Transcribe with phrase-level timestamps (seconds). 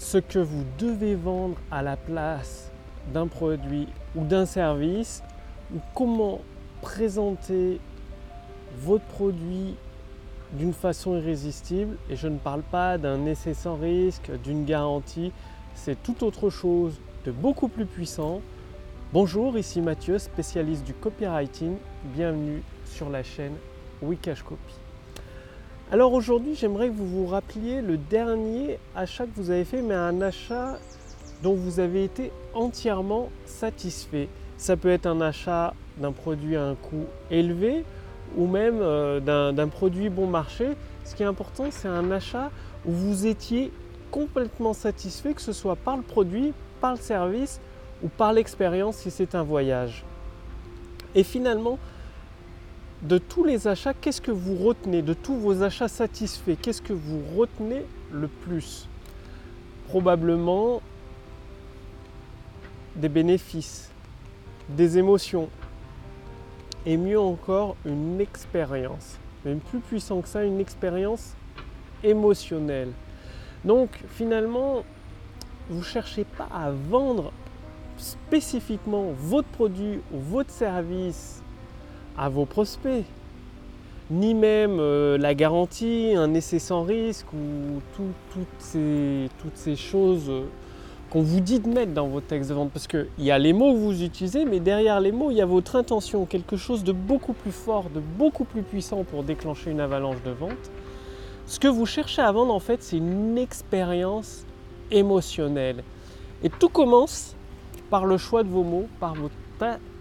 [0.00, 2.70] ce que vous devez vendre à la place
[3.12, 5.22] d'un produit ou d'un service,
[5.74, 6.40] ou comment
[6.80, 7.78] présenter
[8.78, 9.76] votre produit
[10.54, 11.98] d'une façon irrésistible.
[12.08, 15.32] Et je ne parle pas d'un essai sans risque, d'une garantie,
[15.74, 18.40] c'est tout autre chose de beaucoup plus puissant.
[19.12, 21.76] Bonjour, ici Mathieu, spécialiste du copywriting.
[22.14, 23.54] Bienvenue sur la chaîne
[24.00, 24.89] Wikash Copy.
[25.92, 29.94] Alors aujourd'hui, j'aimerais que vous vous rappeliez le dernier achat que vous avez fait, mais
[29.94, 30.78] un achat
[31.42, 34.28] dont vous avez été entièrement satisfait.
[34.56, 37.84] Ça peut être un achat d'un produit à un coût élevé
[38.36, 39.18] ou même euh,
[39.50, 40.76] d'un produit bon marché.
[41.04, 42.52] Ce qui est important, c'est un achat
[42.86, 43.72] où vous étiez
[44.12, 47.60] complètement satisfait, que ce soit par le produit, par le service
[48.04, 50.04] ou par l'expérience si c'est un voyage.
[51.16, 51.80] Et finalement,
[53.02, 56.92] de tous les achats, qu'est-ce que vous retenez De tous vos achats satisfaits, qu'est-ce que
[56.92, 58.88] vous retenez le plus?
[59.88, 60.82] Probablement
[62.96, 63.90] des bénéfices,
[64.68, 65.48] des émotions
[66.84, 69.18] et mieux encore une expérience.
[69.44, 71.34] Même plus puissant que ça, une expérience
[72.04, 72.92] émotionnelle.
[73.64, 74.84] Donc finalement,
[75.70, 77.32] vous ne cherchez pas à vendre
[77.96, 81.42] spécifiquement votre produit ou votre service
[82.16, 83.04] à vos prospects,
[84.10, 90.42] ni même euh, la garantie, un essai sans risque ou toutes, ces, choses euh,
[91.10, 92.70] qu'on vous dit de mettre dans vos textes de vente.
[92.72, 95.40] Parce qu'il y a les mots que vous utilisez, mais derrière les mots, il y
[95.40, 99.70] a votre intention, quelque chose de beaucoup plus fort, de beaucoup plus puissant pour déclencher
[99.70, 100.70] une avalanche de vente.
[101.46, 104.44] Ce que vous cherchez à vendre, en fait, c'est une expérience
[104.90, 105.84] émotionnelle.
[106.42, 107.36] Et tout commence
[107.90, 109.34] par le choix de vos mots, par votre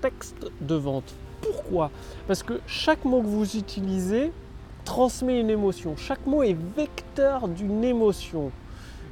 [0.02, 1.13] texte de vente.
[1.41, 1.91] Pourquoi
[2.27, 4.31] Parce que chaque mot que vous utilisez
[4.85, 5.95] transmet une émotion.
[5.97, 8.51] Chaque mot est vecteur d'une émotion.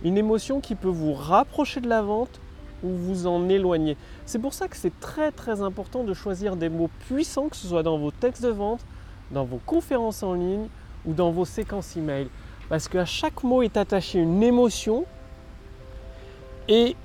[0.03, 2.39] Une émotion qui peut vous rapprocher de la vente
[2.83, 3.97] ou vous en éloigner.
[4.25, 7.67] C'est pour ça que c'est très très important de choisir des mots puissants, que ce
[7.67, 8.81] soit dans vos textes de vente,
[9.31, 10.67] dans vos conférences en ligne
[11.05, 12.27] ou dans vos séquences email.
[12.69, 15.05] Parce qu'à chaque mot est attaché une émotion
[16.67, 16.95] et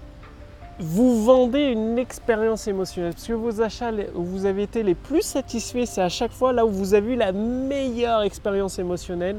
[0.82, 3.12] vous vendez une expérience émotionnelle.
[3.12, 6.52] Parce que vos achats où vous avez été les plus satisfaits, c'est à chaque fois
[6.52, 9.38] là où vous avez eu la meilleure expérience émotionnelle,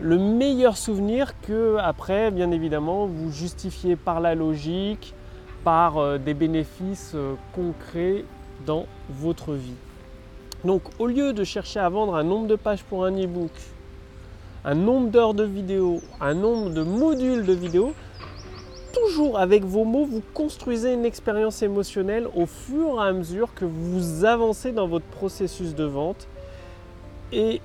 [0.00, 5.14] le meilleur souvenir que après, bien évidemment, vous justifiez par la logique,
[5.62, 8.24] par euh, des bénéfices euh, concrets
[8.66, 9.76] dans votre vie.
[10.64, 13.52] Donc au lieu de chercher à vendre un nombre de pages pour un e-book,
[14.64, 17.94] un nombre d'heures de vidéo, un nombre de modules de vidéo,
[19.36, 24.24] avec vos mots, vous construisez une expérience émotionnelle au fur et à mesure que vous
[24.24, 26.28] avancez dans votre processus de vente.
[27.32, 27.60] Et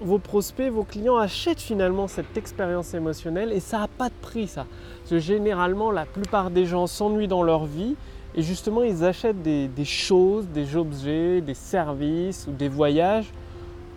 [0.00, 4.48] vos prospects, vos clients achètent finalement cette expérience émotionnelle et ça n'a pas de prix
[4.48, 4.66] ça.
[5.10, 7.96] Généralement, la plupart des gens s'ennuient dans leur vie
[8.34, 13.30] et justement, ils achètent des choses, des objets, des services ou des voyages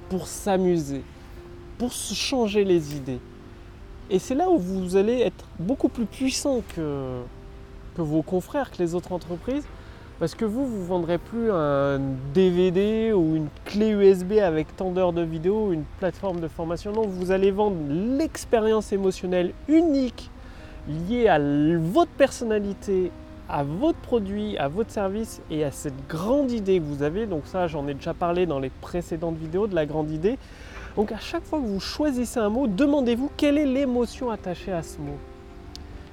[0.10, 1.04] pour s'amuser,
[1.78, 3.20] pour se changer les idées.
[4.10, 7.20] Et c'est là où vous allez être beaucoup plus puissant que,
[7.96, 9.66] que vos confrères, que les autres entreprises.
[10.20, 12.00] Parce que vous, vous ne vendrez plus un
[12.34, 16.92] DVD ou une clé USB avec tant d'heures de vidéo, une plateforme de formation.
[16.92, 20.32] Non, vous allez vendre l'expérience émotionnelle unique
[20.88, 23.12] liée à votre personnalité,
[23.48, 27.28] à votre produit, à votre service et à cette grande idée que vous avez.
[27.28, 30.40] Donc ça, j'en ai déjà parlé dans les précédentes vidéos de la grande idée.
[30.98, 34.82] Donc à chaque fois que vous choisissez un mot, demandez-vous quelle est l'émotion attachée à
[34.82, 35.18] ce mot.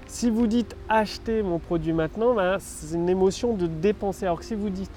[0.06, 4.26] Si vous dites acheter mon produit maintenant, ben, c'est une émotion de dépenser.
[4.26, 4.90] Alors que si vous dites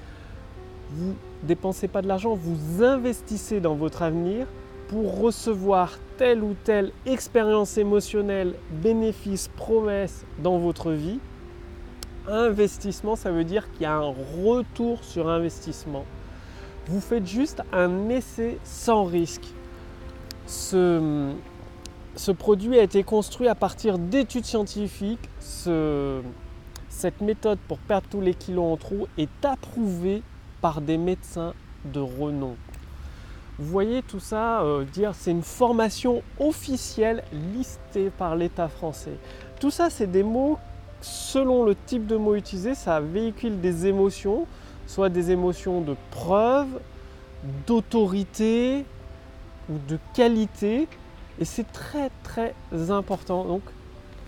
[0.90, 4.46] vous dépensez pas de l'argent, vous investissez dans votre avenir
[4.88, 11.18] pour recevoir telle ou telle expérience émotionnelle, bénéfice, promesse dans votre vie.
[12.26, 16.04] Investissement, ça veut dire qu'il y a un retour sur investissement.
[16.88, 19.54] Vous faites juste un essai sans risque
[20.48, 25.28] ce, produit a été construit à partir d'études scientifiques.
[26.88, 30.22] cette méthode pour perdre tous les kilos en trop est approuvée
[30.60, 32.56] par des médecins de renom.
[33.58, 39.18] Vous voyez tout ça, euh, dire c'est une formation officielle listée par l'État français.
[39.60, 40.58] Tout ça, c'est des mots,
[41.00, 44.46] selon le type de mots utilisé, ça véhicule des émotions,
[44.86, 46.68] soit des émotions de preuve,
[47.66, 48.84] d'autorité,
[49.68, 50.88] ou de qualité.
[51.40, 52.54] Et c'est très très
[52.90, 53.44] important.
[53.44, 53.62] Donc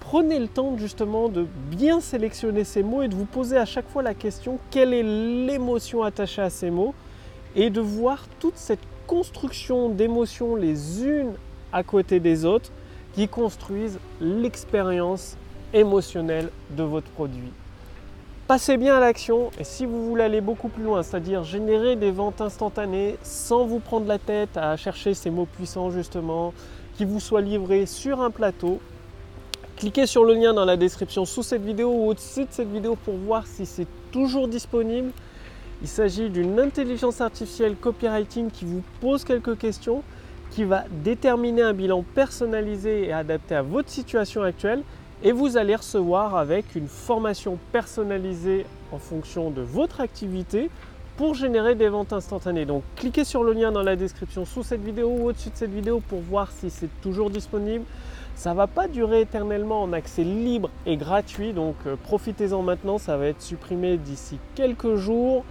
[0.01, 3.89] prenez le temps justement de bien sélectionner ces mots et de vous poser à chaque
[3.89, 6.95] fois la question quelle est l'émotion attachée à ces mots?
[7.57, 11.33] Et de voir toute cette construction d'émotions les unes
[11.73, 12.71] à côté des autres
[13.13, 15.37] qui construisent l'expérience
[15.73, 17.51] émotionnelle de votre produit.
[18.51, 22.11] Passez bien à l'action et si vous voulez aller beaucoup plus loin, c'est-à-dire générer des
[22.11, 26.53] ventes instantanées sans vous prendre la tête à chercher ces mots puissants justement,
[26.97, 28.81] qui vous soient livrés sur un plateau,
[29.77, 32.97] cliquez sur le lien dans la description sous cette vidéo ou au-dessus de cette vidéo
[32.97, 35.13] pour voir si c'est toujours disponible.
[35.81, 40.03] Il s'agit d'une intelligence artificielle copywriting qui vous pose quelques questions,
[40.51, 44.83] qui va déterminer un bilan personnalisé et adapté à votre situation actuelle
[45.23, 50.71] et vous allez recevoir avec une formation personnalisée en fonction de votre activité
[51.17, 52.65] pour générer des ventes instantanées.
[52.65, 55.73] Donc cliquez sur le lien dans la description sous cette vidéo ou au-dessus de cette
[55.73, 57.85] vidéo pour voir si c'est toujours disponible.
[58.37, 62.97] Ça ne va pas durer éternellement en accès libre et gratuit, donc euh, profitez-en maintenant,
[62.97, 65.45] ça va être supprimé d'ici quelques jours.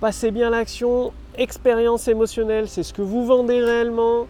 [0.00, 4.26] Passez bien l'action, expérience émotionnelle, c'est ce que vous vendez réellement.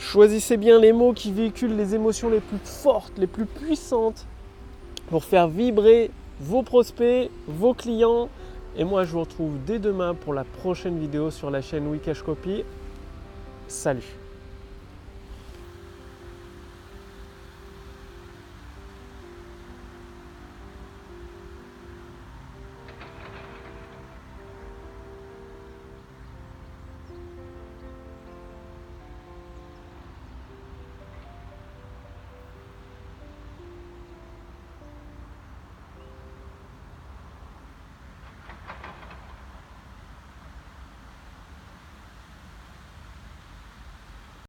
[0.00, 4.26] Choisissez bien les mots qui véhiculent les émotions les plus fortes, les plus puissantes
[5.10, 6.10] pour faire vibrer
[6.40, 8.30] vos prospects, vos clients.
[8.78, 12.22] Et moi, je vous retrouve dès demain pour la prochaine vidéo sur la chaîne Wikash
[12.22, 12.64] Copy.
[13.68, 14.19] Salut